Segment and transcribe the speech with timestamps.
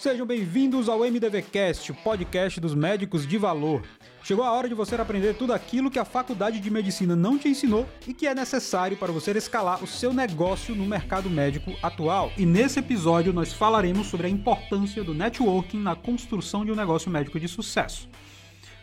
[0.00, 3.82] Sejam bem-vindos ao MDVcast, o podcast dos médicos de valor.
[4.22, 7.50] Chegou a hora de você aprender tudo aquilo que a faculdade de medicina não te
[7.50, 12.32] ensinou e que é necessário para você escalar o seu negócio no mercado médico atual.
[12.38, 17.10] E nesse episódio nós falaremos sobre a importância do networking na construção de um negócio
[17.10, 18.08] médico de sucesso.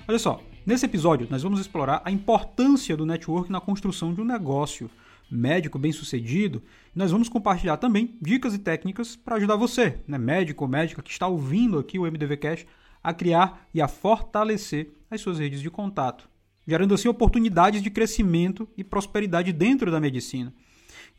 [0.07, 4.25] Olha só, nesse episódio nós vamos explorar a importância do networking na construção de um
[4.25, 4.87] negócio
[5.29, 6.63] médico bem-sucedido,
[6.95, 11.11] nós vamos compartilhar também dicas e técnicas para ajudar você, né, médico ou médica que
[11.11, 12.65] está ouvindo aqui o MDV Cash,
[13.03, 16.29] a criar e a fortalecer as suas redes de contato,
[16.67, 20.53] gerando assim oportunidades de crescimento e prosperidade dentro da medicina.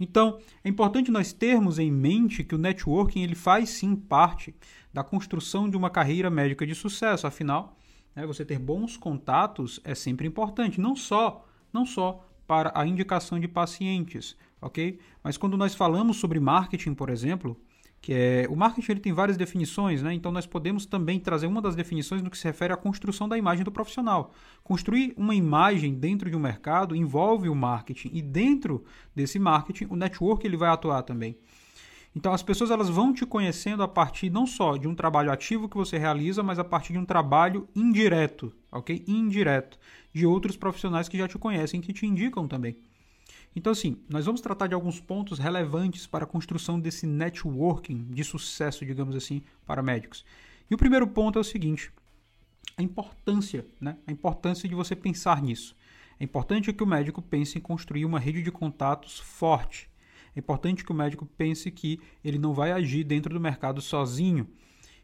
[0.00, 4.54] Então, é importante nós termos em mente que o networking ele faz sim parte
[4.92, 7.26] da construção de uma carreira médica de sucesso.
[7.26, 7.76] Afinal,
[8.14, 13.38] né, você ter bons contatos é sempre importante, não só, não só para a indicação
[13.38, 14.98] de pacientes, ok?
[15.22, 17.60] Mas quando nós falamos sobre marketing, por exemplo,
[18.00, 20.14] que é o marketing ele tem várias definições, né?
[20.14, 23.36] Então nós podemos também trazer uma das definições no que se refere à construção da
[23.36, 24.32] imagem do profissional.
[24.64, 28.82] Construir uma imagem dentro de um mercado envolve o marketing e dentro
[29.14, 31.36] desse marketing o network ele vai atuar também.
[32.14, 35.68] Então as pessoas elas vão te conhecendo a partir não só de um trabalho ativo
[35.68, 39.04] que você realiza, mas a partir de um trabalho indireto, ok?
[39.06, 39.78] Indireto
[40.12, 42.76] de outros profissionais que já te conhecem, que te indicam também.
[43.54, 48.22] Então, assim, nós vamos tratar de alguns pontos relevantes para a construção desse networking de
[48.22, 50.24] sucesso, digamos assim, para médicos.
[50.70, 51.90] E o primeiro ponto é o seguinte:
[52.76, 53.96] a importância, né?
[54.06, 55.76] A importância de você pensar nisso.
[56.20, 59.87] É importante que o médico pense em construir uma rede de contatos forte.
[60.38, 64.46] É importante que o médico pense que ele não vai agir dentro do mercado sozinho.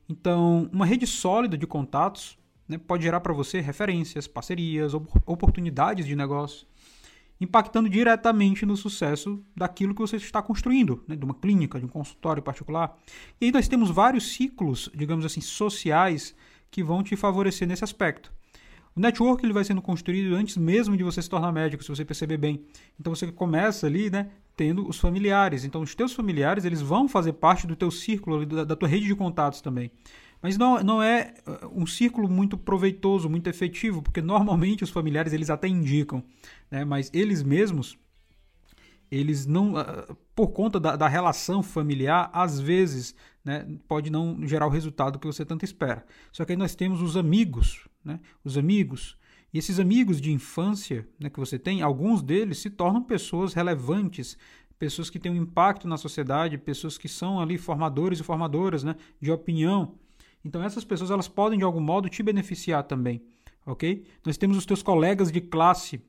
[0.08, 4.94] Então, uma rede sólida de contatos né, pode gerar para você referências, parcerias,
[5.26, 6.68] oportunidades de negócio,
[7.40, 11.88] impactando diretamente no sucesso daquilo que você está construindo, né, de uma clínica, de um
[11.88, 12.96] consultório particular.
[13.40, 16.32] E aí nós temos vários ciclos, digamos assim, sociais
[16.70, 18.32] que vão te favorecer nesse aspecto.
[18.96, 22.04] O network ele vai sendo construído antes mesmo de você se tornar médico, se você
[22.04, 22.64] perceber bem.
[22.98, 25.64] Então você começa ali, né, tendo os familiares.
[25.64, 29.06] Então os teus familiares, eles vão fazer parte do teu círculo, da, da tua rede
[29.06, 29.90] de contatos também.
[30.44, 35.32] Mas não, não é uh, um círculo muito proveitoso, muito efetivo, porque normalmente os familiares
[35.32, 36.22] eles até indicam,
[36.70, 36.84] né?
[36.84, 37.98] mas eles mesmos,
[39.10, 44.66] eles não, uh, por conta da, da, relação familiar, às vezes né, pode não gerar
[44.66, 46.04] o resultado que você tanto espera.
[46.30, 48.20] Só que aí nós temos os amigos, né?
[48.44, 49.16] os amigos,
[49.52, 54.36] e esses amigos de infância né, que você tem, alguns deles se tornam pessoas relevantes,
[54.78, 58.96] pessoas que têm um impacto na sociedade, pessoas que são ali formadores e formadoras né,
[59.20, 59.94] de opinião.
[60.44, 63.22] Então essas pessoas elas podem de algum modo te beneficiar também,
[63.64, 64.04] ok?
[64.24, 66.02] Nós temos os teus colegas de classe,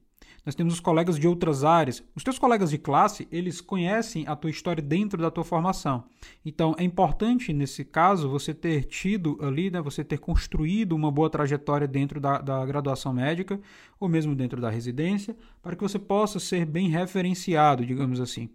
[0.45, 2.03] nós temos os colegas de outras áreas.
[2.16, 6.03] Os teus colegas de classe, eles conhecem a tua história dentro da tua formação.
[6.45, 11.29] Então, é importante, nesse caso, você ter tido ali, né, você ter construído uma boa
[11.29, 13.59] trajetória dentro da, da graduação médica,
[14.00, 18.50] ou mesmo dentro da residência, para que você possa ser bem referenciado, digamos assim.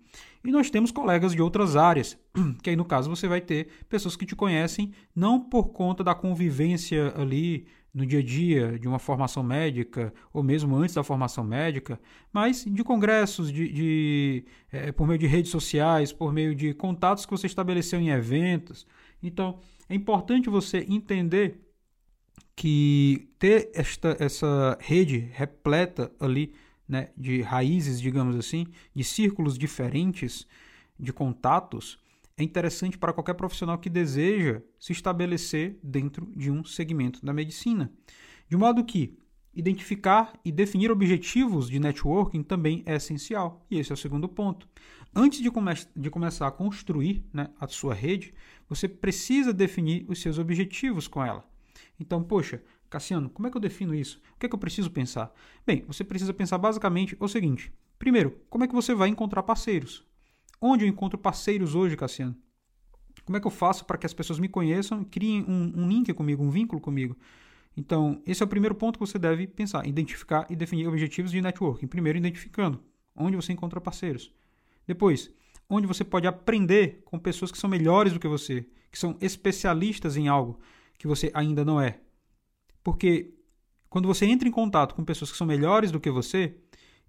[0.45, 2.17] E nós temos colegas de outras áreas,
[2.63, 6.15] que aí no caso você vai ter pessoas que te conhecem não por conta da
[6.15, 11.43] convivência ali no dia a dia de uma formação médica, ou mesmo antes da formação
[11.43, 12.01] médica,
[12.33, 17.27] mas de congressos, de, de é, por meio de redes sociais, por meio de contatos
[17.27, 18.87] que você estabeleceu em eventos.
[19.23, 19.59] Então,
[19.89, 21.61] é importante você entender
[22.55, 26.55] que ter esta, essa rede repleta ali
[26.87, 30.47] né, de raízes, digamos assim, de círculos diferentes
[30.99, 31.99] de contatos,
[32.41, 37.93] é interessante para qualquer profissional que deseja se estabelecer dentro de um segmento da medicina.
[38.49, 39.19] De modo que
[39.53, 43.67] identificar e definir objetivos de networking também é essencial.
[43.71, 44.67] E esse é o segundo ponto.
[45.15, 48.33] Antes de, come de começar a construir né, a sua rede,
[48.69, 51.45] você precisa definir os seus objetivos com ela.
[51.99, 54.21] Então, poxa, Cassiano, como é que eu defino isso?
[54.35, 55.33] O que é que eu preciso pensar?
[55.67, 60.09] Bem, você precisa pensar basicamente o seguinte: primeiro, como é que você vai encontrar parceiros?
[60.61, 62.37] Onde eu encontro parceiros hoje, Cassiano?
[63.25, 66.13] Como é que eu faço para que as pessoas me conheçam criem um, um link
[66.13, 67.17] comigo, um vínculo comigo?
[67.77, 71.41] Então, esse é o primeiro ponto que você deve pensar: identificar e definir objetivos de
[71.41, 71.87] networking.
[71.87, 72.83] Primeiro, identificando
[73.15, 74.33] onde você encontra parceiros.
[74.87, 75.33] Depois,
[75.69, 80.17] onde você pode aprender com pessoas que são melhores do que você, que são especialistas
[80.17, 80.59] em algo
[80.99, 82.01] que você ainda não é.
[82.83, 83.35] Porque
[83.89, 86.57] quando você entra em contato com pessoas que são melhores do que você,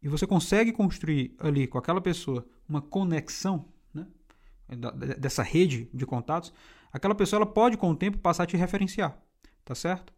[0.01, 4.07] e você consegue construir ali com aquela pessoa uma conexão né,
[5.18, 6.53] dessa rede de contatos,
[6.92, 9.18] aquela pessoa ela pode com o tempo passar a te referenciar,
[9.63, 10.13] tá certo?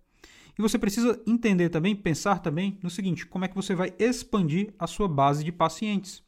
[0.58, 4.74] E você precisa entender também, pensar também no seguinte, como é que você vai expandir
[4.78, 6.24] a sua base de pacientes.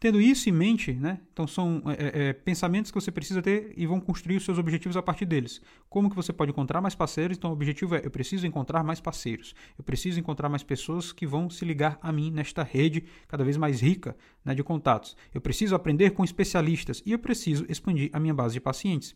[0.00, 1.20] Tendo isso em mente, né?
[1.30, 4.96] Então são é, é, pensamentos que você precisa ter e vão construir os seus objetivos
[4.96, 5.60] a partir deles.
[5.90, 7.36] Como que você pode encontrar mais parceiros?
[7.36, 9.54] Então o objetivo é eu preciso encontrar mais parceiros.
[9.76, 13.58] Eu preciso encontrar mais pessoas que vão se ligar a mim nesta rede cada vez
[13.58, 15.14] mais rica né, de contatos.
[15.34, 19.14] Eu preciso aprender com especialistas e eu preciso expandir a minha base de pacientes.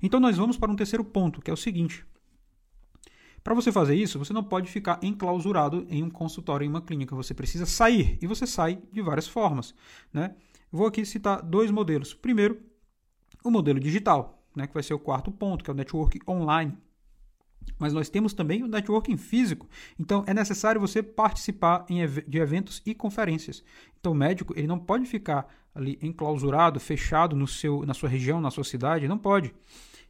[0.00, 2.06] Então nós vamos para um terceiro ponto, que é o seguinte.
[3.42, 7.14] Para você fazer isso, você não pode ficar enclausurado em um consultório, em uma clínica.
[7.16, 9.74] Você precisa sair e você sai de várias formas.
[10.12, 10.34] Né?
[10.70, 12.14] Vou aqui citar dois modelos.
[12.14, 12.60] Primeiro,
[13.42, 16.76] o modelo digital, né, que vai ser o quarto ponto, que é o network online.
[17.78, 19.68] Mas nós temos também o networking físico.
[19.98, 21.84] Então é necessário você participar
[22.26, 23.62] de eventos e conferências.
[23.98, 28.40] Então o médico ele não pode ficar ali enclausurado, fechado no seu, na sua região,
[28.40, 29.52] na sua cidade, não pode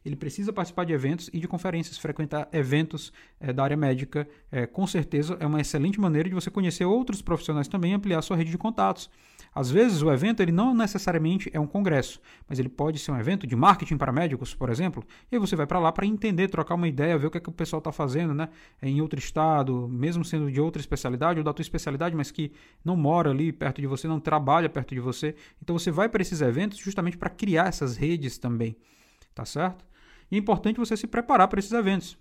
[0.05, 4.27] ele precisa participar de eventos e de conferências, frequentar eventos é, da área médica.
[4.51, 8.21] É, com certeza é uma excelente maneira de você conhecer outros profissionais também e ampliar
[8.21, 9.09] sua rede de contatos.
[9.55, 13.19] Às vezes o evento ele não necessariamente é um congresso, mas ele pode ser um
[13.19, 16.73] evento de marketing para médicos, por exemplo, e você vai para lá para entender, trocar
[16.73, 18.49] uma ideia, ver o que, é que o pessoal está fazendo né,
[18.81, 22.51] em outro estado, mesmo sendo de outra especialidade ou da tua especialidade, mas que
[22.83, 25.35] não mora ali perto de você, não trabalha perto de você.
[25.61, 28.75] Então você vai para esses eventos justamente para criar essas redes também,
[29.35, 29.85] tá certo?
[30.33, 32.17] E é importante você se preparar para esses eventos.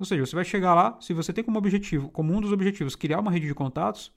[0.00, 2.96] Ou seja, você vai chegar lá, se você tem como objetivo, como um dos objetivos,
[2.96, 4.12] criar uma rede de contatos,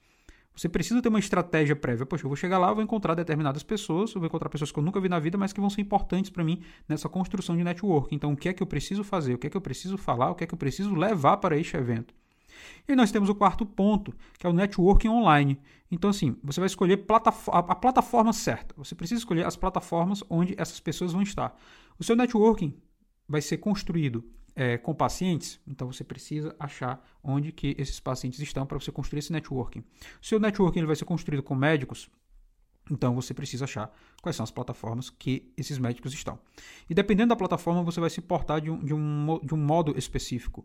[0.52, 2.04] você precisa ter uma estratégia prévia.
[2.04, 4.82] Poxa, eu vou chegar lá, vou encontrar determinadas pessoas, eu vou encontrar pessoas que eu
[4.82, 8.12] nunca vi na vida, mas que vão ser importantes para mim nessa construção de network.
[8.12, 9.34] Então, o que é que eu preciso fazer?
[9.34, 10.32] O que é que eu preciso falar?
[10.32, 12.12] O que é que eu preciso levar para este evento?
[12.88, 15.60] E nós temos o quarto ponto, que é o networking online.
[15.88, 17.04] Então, assim, você vai escolher
[17.52, 18.74] a plataforma certa.
[18.76, 21.56] Você precisa escolher as plataformas onde essas pessoas vão estar.
[21.96, 22.74] O seu networking
[23.28, 24.24] vai ser construído
[24.56, 29.18] é, com pacientes, então você precisa achar onde que esses pacientes estão para você construir
[29.18, 29.82] esse networking.
[30.22, 32.08] Seu networking ele vai ser construído com médicos,
[32.90, 33.92] então você precisa achar
[34.22, 36.38] quais são as plataformas que esses médicos estão.
[36.88, 39.96] E dependendo da plataforma, você vai se portar de um, de um, de um modo
[39.98, 40.64] específico.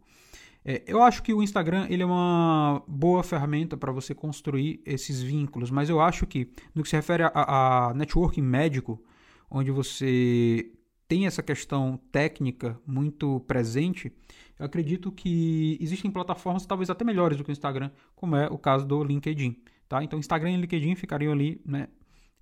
[0.63, 5.21] É, eu acho que o Instagram ele é uma boa ferramenta para você construir esses
[5.21, 9.01] vínculos, mas eu acho que no que se refere a, a networking médico,
[9.49, 10.69] onde você
[11.09, 14.13] tem essa questão técnica muito presente,
[14.59, 18.59] eu acredito que existem plataformas talvez até melhores do que o Instagram, como é o
[18.59, 19.59] caso do LinkedIn.
[19.89, 20.03] Tá?
[20.03, 21.87] Então, Instagram e LinkedIn ficariam ali, né,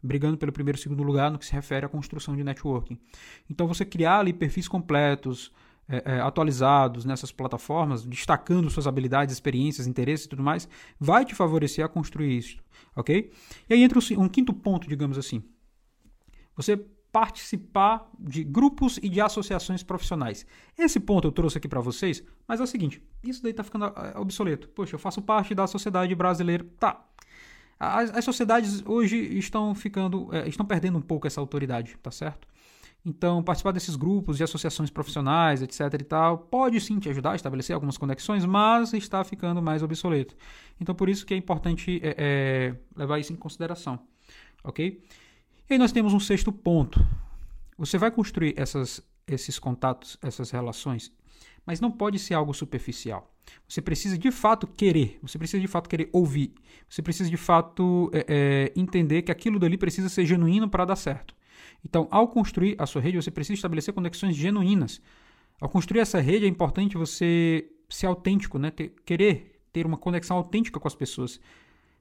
[0.04, 3.00] brigando pelo primeiro e segundo lugar no que se refere à construção de networking.
[3.50, 5.50] Então, você criar ali perfis completos,
[5.88, 10.68] é, é, atualizados nessas plataformas, destacando suas habilidades, experiências, interesses e tudo mais,
[11.00, 12.58] vai te favorecer a construir isso,
[12.98, 13.32] ok?
[13.70, 15.42] E aí entra um quinto ponto, digamos assim.
[16.58, 20.46] Você participar de grupos e de associações profissionais.
[20.78, 23.86] Esse ponto eu trouxe aqui para vocês, mas é o seguinte, isso daí está ficando
[23.86, 24.70] é, obsoleto.
[24.70, 27.06] Poxa, eu faço parte da sociedade brasileira, tá.
[27.80, 32.48] As, as sociedades hoje estão ficando, é, estão perdendo um pouco essa autoridade, tá certo?
[33.06, 37.36] Então, participar desses grupos de associações profissionais, etc e tal, pode sim te ajudar a
[37.36, 40.36] estabelecer algumas conexões, mas está ficando mais obsoleto.
[40.80, 44.00] Então, por isso que é importante é, é, levar isso em consideração,
[44.64, 45.02] ok?
[45.70, 47.06] E aí nós temos um sexto ponto.
[47.78, 51.12] Você vai construir essas, esses contatos, essas relações,
[51.66, 53.34] mas não pode ser algo superficial.
[53.68, 56.54] Você precisa de fato querer, você precisa de fato querer ouvir,
[56.90, 60.96] você precisa de fato é, é, entender que aquilo dali precisa ser genuíno para dar
[60.96, 61.36] certo.
[61.84, 65.02] Então, ao construir a sua rede, você precisa estabelecer conexões genuínas.
[65.60, 68.72] Ao construir essa rede, é importante você ser autêntico, né?
[68.72, 71.40] ter, querer ter uma conexão autêntica com as pessoas,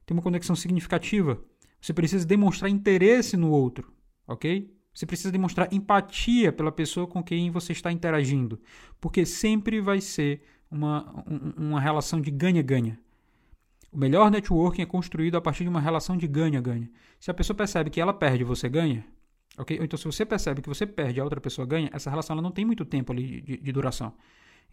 [0.05, 1.39] ter uma conexão significativa.
[1.79, 3.91] Você precisa demonstrar interesse no outro,
[4.27, 4.73] ok?
[4.93, 8.59] Você precisa demonstrar empatia pela pessoa com quem você está interagindo,
[8.99, 10.41] porque sempre vai ser
[10.71, 11.23] uma,
[11.55, 12.99] uma relação de ganha-ganha.
[13.91, 16.89] O melhor networking é construído a partir de uma relação de ganha-ganha.
[17.19, 19.05] Se a pessoa percebe que ela perde você ganha,
[19.57, 19.77] ok?
[19.77, 22.33] Ou então se você percebe que você perde e a outra pessoa ganha, essa relação
[22.33, 24.13] ela não tem muito tempo ali de, de duração.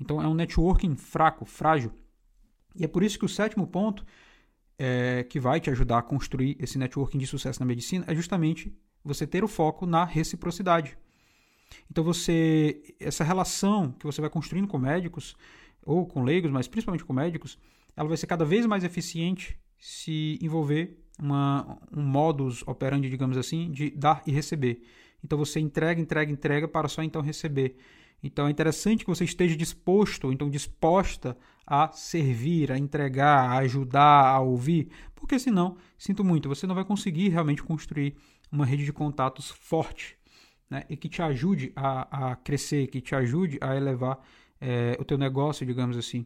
[0.00, 1.92] Então é um networking fraco, frágil.
[2.74, 4.04] E é por isso que o sétimo ponto
[4.78, 8.72] é, que vai te ajudar a construir esse networking de sucesso na medicina é justamente
[9.04, 10.96] você ter o foco na reciprocidade.
[11.90, 15.36] Então você essa relação que você vai construindo com médicos
[15.82, 17.58] ou com leigos, mas principalmente com médicos,
[17.96, 23.70] ela vai ser cada vez mais eficiente se envolver uma, um modus operandi, digamos assim,
[23.70, 24.82] de dar e receber.
[25.22, 27.76] Então você entrega, entrega, entrega para só então receber.
[28.24, 34.28] Então é interessante que você esteja disposto, então disposta a servir, a entregar, a ajudar,
[34.28, 38.16] a ouvir, porque senão, sinto muito, você não vai conseguir realmente construir
[38.50, 40.16] uma rede de contatos forte
[40.70, 44.18] né, e que te ajude a, a crescer, que te ajude a elevar
[44.58, 46.24] é, o teu negócio, digamos assim.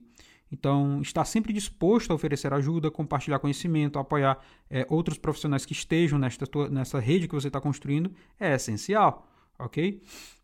[0.53, 4.39] Então, estar sempre disposto a oferecer ajuda, compartilhar conhecimento, apoiar
[4.71, 9.29] é, outros profissionais que estejam nesta tua, nessa rede que você está construindo é essencial,
[9.59, 10.01] ok?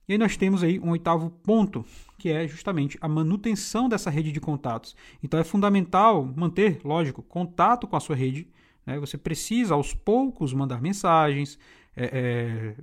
[0.08, 1.84] E aí nós temos aí um oitavo ponto,
[2.18, 4.94] que é justamente a manutenção dessa rede de contatos.
[5.22, 8.48] Então é fundamental manter, lógico, contato com a sua rede.
[8.84, 8.98] Né?
[8.98, 11.58] Você precisa aos poucos mandar mensagens,
[11.96, 12.74] é, é,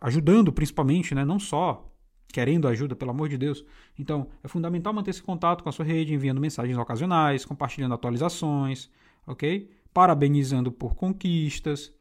[0.00, 1.24] ajudando principalmente, né?
[1.24, 1.88] não só
[2.32, 3.64] querendo ajuda, pelo amor de Deus.
[3.98, 8.90] Então, é fundamental manter esse contato com a sua rede, enviando mensagens ocasionais, compartilhando atualizações,
[9.26, 9.70] ok?
[9.92, 11.92] Parabenizando por conquistas.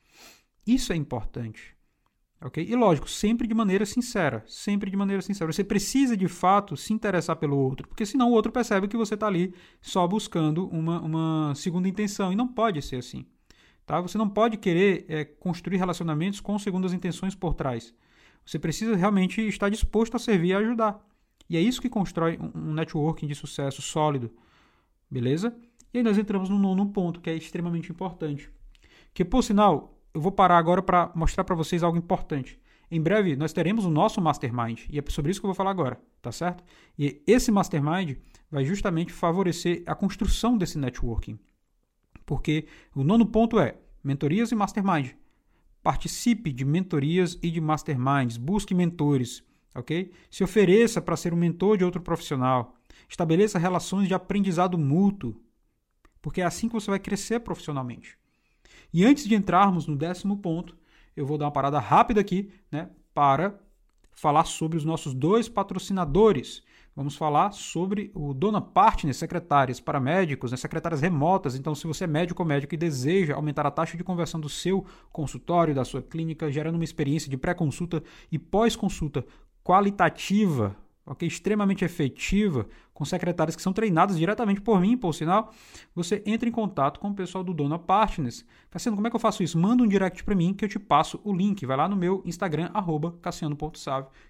[0.66, 1.76] Isso é importante.
[2.44, 2.66] Ok?
[2.68, 4.44] E lógico, sempre de maneira sincera.
[4.48, 5.52] Sempre de maneira sincera.
[5.52, 9.14] Você precisa de fato se interessar pelo outro, porque senão o outro percebe que você
[9.14, 12.34] está ali só buscando uma, uma segunda intenção.
[12.34, 13.26] E não pode ser assim.
[13.86, 14.02] Tá?
[14.02, 17.94] Você não pode querer é, construir relacionamentos com segundas intenções por trás.
[18.44, 21.00] Você precisa realmente estar disposto a servir e ajudar.
[21.48, 24.32] E é isso que constrói um networking de sucesso sólido.
[25.10, 25.56] Beleza?
[25.94, 28.50] E aí nós entramos no nono ponto, que é extremamente importante.
[29.14, 32.60] Que, por sinal, eu vou parar agora para mostrar para vocês algo importante.
[32.90, 35.72] Em breve, nós teremos o nosso Mastermind, e é sobre isso que eu vou falar
[35.72, 36.64] agora, tá certo?
[37.00, 38.18] E esse Mastermind
[38.50, 41.40] vai justamente favorecer a construção desse networking.
[42.26, 45.12] Porque o nono ponto é mentorias e Mastermind.
[45.82, 50.12] Participe de mentorias e de masterminds, busque mentores, ok?
[50.30, 52.76] Se ofereça para ser um mentor de outro profissional.
[53.10, 55.36] Estabeleça relações de aprendizado mútuo,
[56.22, 58.16] porque é assim que você vai crescer profissionalmente.
[58.94, 60.78] E antes de entrarmos no décimo ponto,
[61.16, 63.60] eu vou dar uma parada rápida aqui, né, para
[64.14, 70.52] falar sobre os nossos dois patrocinadores Vamos falar sobre o Dona Partner, secretárias para médicos,
[70.52, 71.56] né, secretárias remotas.
[71.56, 74.50] Então, se você é médico ou médico e deseja aumentar a taxa de conversão do
[74.50, 79.26] seu consultório, da sua clínica, gerando uma experiência de pré-consulta e pós-consulta
[79.64, 81.28] qualitativa ok?
[81.28, 85.52] Extremamente efetiva, com secretárias que são treinadas diretamente por mim, por sinal,
[85.96, 88.46] você entra em contato com o pessoal do Dona Partners.
[88.70, 89.58] Cassiano, como é que eu faço isso?
[89.58, 91.66] Manda um direct para mim que eu te passo o link.
[91.66, 93.16] Vai lá no meu Instagram, arroba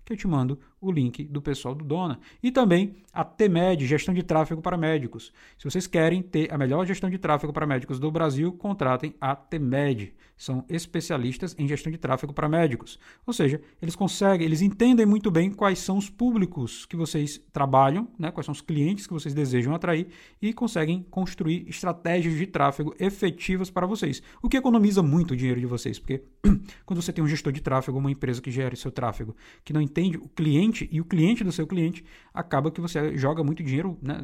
[0.03, 2.19] que eu te mando o link do pessoal do Dona.
[2.41, 5.31] E também a TMED, Gestão de Tráfego para Médicos.
[5.57, 9.35] Se vocês querem ter a melhor gestão de tráfego para médicos do Brasil, contratem a
[9.35, 10.13] TMED.
[10.35, 12.97] São especialistas em gestão de tráfego para médicos.
[13.27, 18.07] Ou seja, eles conseguem, eles entendem muito bem quais são os públicos que vocês trabalham,
[18.17, 18.31] né?
[18.31, 20.07] quais são os clientes que vocês desejam atrair
[20.41, 24.21] e conseguem construir estratégias de tráfego efetivas para vocês.
[24.41, 26.23] O que economiza muito o dinheiro de vocês, porque
[26.85, 29.81] quando você tem um gestor de tráfego, uma empresa que gere seu tráfego, que não
[29.81, 32.03] entende o cliente e o cliente do seu cliente,
[32.33, 34.19] acaba que você joga muito dinheiro né,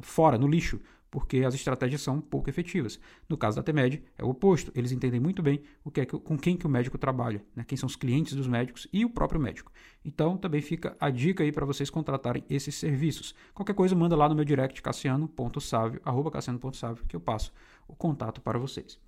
[0.00, 2.98] fora, no lixo porque as estratégias são pouco efetivas.
[3.28, 4.70] No caso da TEMED, é o oposto.
[4.74, 7.64] Eles entendem muito bem o que é que, com quem que o médico trabalha, né?
[7.66, 9.72] quem são os clientes dos médicos e o próprio médico.
[10.04, 13.34] Então, também fica a dica aí para vocês contratarem esses serviços.
[13.54, 17.52] Qualquer coisa, manda lá no meu direct, cassiano.savio, arroba cassiano.savio, que eu passo
[17.86, 18.98] o contato para vocês.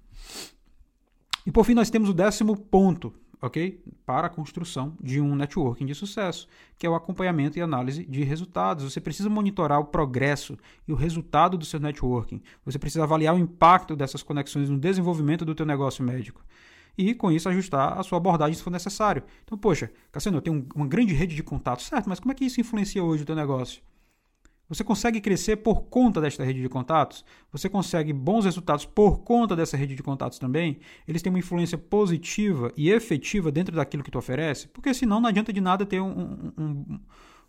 [1.46, 3.82] E por fim, nós temos o décimo ponto, ok?
[4.04, 6.46] Para a construção de um networking de sucesso,
[6.78, 8.84] que é o acompanhamento e análise de resultados.
[8.84, 12.42] Você precisa monitorar o progresso e o resultado do seu networking.
[12.64, 16.44] Você precisa avaliar o impacto dessas conexões no desenvolvimento do teu negócio médico.
[16.98, 19.22] E com isso ajustar a sua abordagem se for necessário.
[19.44, 22.08] Então, poxa, Cassiano, eu tenho uma grande rede de contatos, certo?
[22.08, 23.80] Mas como é que isso influencia hoje o teu negócio?
[24.70, 27.24] Você consegue crescer por conta desta rede de contatos?
[27.50, 30.78] Você consegue bons resultados por conta dessa rede de contatos também?
[31.08, 34.68] Eles têm uma influência positiva e efetiva dentro daquilo que tu oferece?
[34.68, 37.00] Porque senão não adianta de nada ter um, um,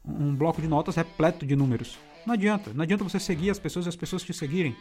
[0.03, 1.95] um bloco de notas repleto de números.
[2.25, 2.73] Não adianta.
[2.73, 4.75] Não adianta você seguir as pessoas e as pessoas te seguirem.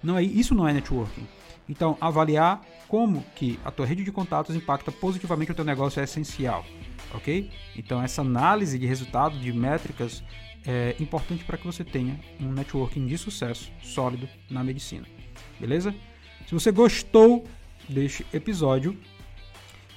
[0.00, 1.26] Não é, isso não é networking.
[1.68, 6.04] Então, avaliar como que a tua rede de contatos impacta positivamente o teu negócio é
[6.04, 6.64] essencial,
[7.12, 7.50] ok?
[7.76, 10.22] Então, essa análise de resultado, de métricas,
[10.66, 15.06] é importante para que você tenha um networking de sucesso sólido na medicina.
[15.58, 15.94] Beleza?
[16.46, 17.44] Se você gostou
[17.88, 18.96] deste episódio,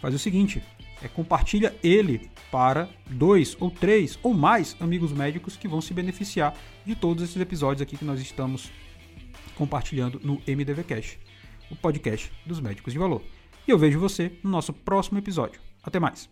[0.02, 0.64] faz o seguinte:
[1.02, 6.56] é, compartilha ele para dois ou três ou mais amigos médicos que vão se beneficiar
[6.86, 8.72] de todos esses episódios aqui que nós estamos
[9.56, 11.18] compartilhando no MDV Cash,
[11.70, 13.22] o podcast dos médicos de valor.
[13.68, 15.60] E eu vejo você no nosso próximo episódio.
[15.84, 16.30] Até mais!